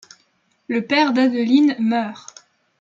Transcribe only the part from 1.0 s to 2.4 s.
d'Adeline meurt.